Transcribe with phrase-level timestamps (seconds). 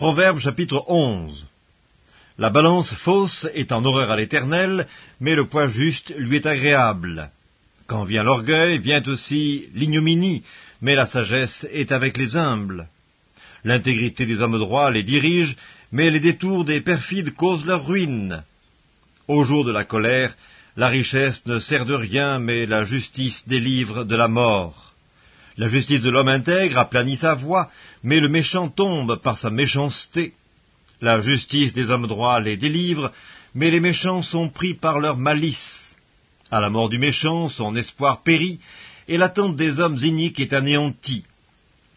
[0.00, 1.46] Proverbe chapitre 11
[2.38, 4.86] La balance fausse est en horreur à l'Éternel,
[5.20, 7.30] mais le poids juste lui est agréable.
[7.86, 10.42] Quand vient l'orgueil, vient aussi l'ignominie,
[10.80, 12.88] mais la sagesse est avec les humbles.
[13.62, 15.54] L'intégrité des hommes droits les dirige,
[15.92, 18.42] mais les détours des perfides causent leur ruine.
[19.28, 20.34] Au jour de la colère,
[20.78, 24.89] la richesse ne sert de rien, mais la justice délivre de la mort.
[25.60, 27.70] La justice de l'homme intègre aplanit sa voie,
[28.02, 30.32] mais le méchant tombe par sa méchanceté.
[31.02, 33.12] La justice des hommes droits les délivre,
[33.54, 35.98] mais les méchants sont pris par leur malice.
[36.50, 38.58] À la mort du méchant, son espoir périt,
[39.06, 41.26] et l'attente des hommes iniques est anéantie.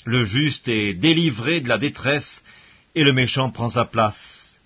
[0.03, 2.43] Le juste est délivré de la détresse,
[2.95, 4.59] et le méchant prend sa place.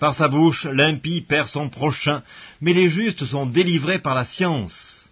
[0.00, 2.24] Par sa bouche, l'impie perd son prochain,
[2.60, 5.07] mais les justes sont délivrés par la science.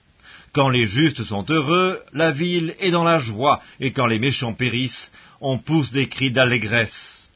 [0.56, 4.54] Quand les justes sont heureux, la ville est dans la joie, et quand les méchants
[4.54, 7.30] périssent, on pousse des cris d'allégresse.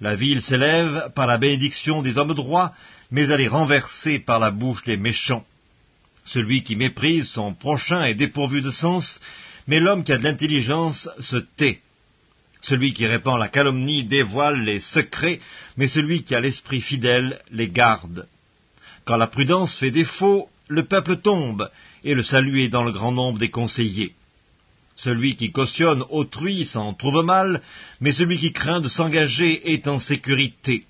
[0.00, 2.72] La ville s'élève par la bénédiction des hommes droits,
[3.10, 5.44] mais elle est renversée par la bouche des méchants.
[6.24, 9.20] Celui qui méprise son prochain est dépourvu de sens,
[9.66, 11.82] mais l'homme qui a de l'intelligence se tait.
[12.62, 15.40] Celui qui répand la calomnie dévoile les secrets,
[15.76, 18.26] mais celui qui a l'esprit fidèle les garde.
[19.04, 21.68] Quand la prudence fait défaut, le peuple tombe,
[22.06, 24.14] et le salut est dans le grand nombre des conseillers.
[24.94, 27.60] Celui qui cautionne autrui s'en trouve mal,
[28.00, 30.84] mais celui qui craint de s'engager est en sécurité.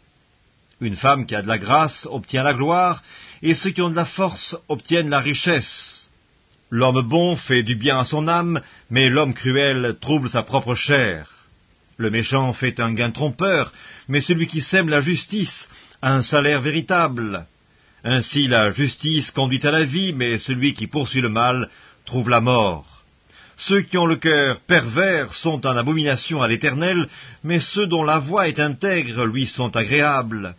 [0.79, 3.03] Une femme qui a de la grâce obtient la gloire,
[3.43, 6.11] et ceux qui ont de la force obtiennent la richesse.
[6.69, 11.31] L'homme bon fait du bien à son âme, mais l'homme cruel trouble sa propre chair.
[11.97, 13.73] Le méchant fait un gain trompeur,
[14.07, 15.67] mais celui qui sème la justice
[16.03, 17.47] a un salaire véritable.
[18.09, 21.69] Ainsi la justice conduit à la vie, mais celui qui poursuit le mal
[22.05, 23.03] trouve la mort.
[23.57, 27.09] Ceux qui ont le cœur pervers sont en abomination à l'Éternel,
[27.43, 30.55] mais ceux dont la voix est intègre lui sont agréables.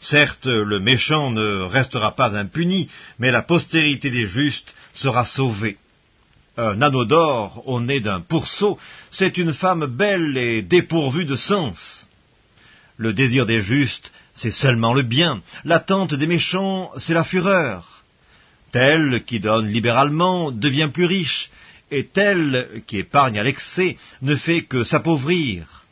[0.00, 5.76] Certes, le méchant ne restera pas impuni, mais la postérité des justes sera sauvée.
[6.56, 8.78] Un anneau d'or au nez d'un pourceau,
[9.10, 12.08] c'est une femme belle et dépourvue de sens.
[12.96, 14.10] Le désir des justes
[14.42, 15.40] c'est seulement le bien.
[15.64, 18.02] L'attente des méchants, c'est la fureur.
[18.72, 21.50] Tel qui donne libéralement devient plus riche,
[21.92, 25.84] et tel qui épargne à l'excès ne fait que s'appauvrir.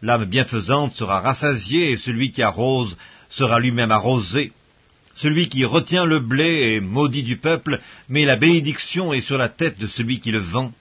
[0.00, 2.96] L'âme bienfaisante sera rassasiée, et celui qui arrose
[3.28, 4.52] sera lui-même arrosé.
[5.14, 9.50] Celui qui retient le blé est maudit du peuple, mais la bénédiction est sur la
[9.50, 10.72] tête de celui qui le vend.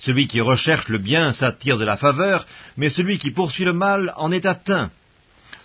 [0.00, 2.44] Celui qui recherche le bien s'attire de la faveur,
[2.76, 4.90] mais celui qui poursuit le mal en est atteint.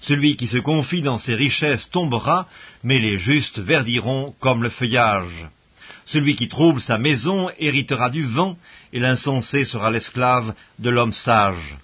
[0.02, 2.48] Celui qui se confie dans ses richesses tombera,
[2.84, 5.48] mais les justes verdiront comme le feuillage.
[6.06, 8.58] Celui qui trouble sa maison héritera du vent,
[8.94, 11.78] et l'insensé sera l'esclave de l'homme sage.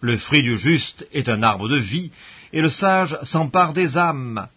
[0.00, 2.10] Le fruit du juste est un arbre de vie,
[2.52, 4.48] et le sage s'empare des âmes.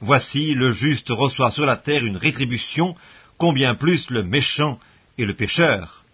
[0.00, 2.94] Voici, le juste reçoit sur la terre une rétribution,
[3.38, 4.78] combien plus le méchant
[5.18, 6.04] et le pécheur.